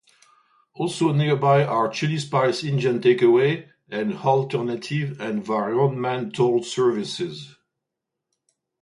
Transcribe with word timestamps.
Also 0.73 1.11
nearby 1.13 1.63
are: 1.63 1.87
Chili 1.87 2.17
Spice 2.17 2.63
Indian 2.63 2.99
takeaway 2.99 3.67
and 3.87 4.13
Hullternative 4.13 5.19
environmental 5.19 6.63
services. 6.63 7.55